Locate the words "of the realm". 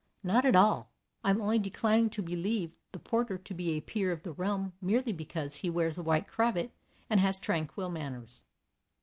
4.11-4.73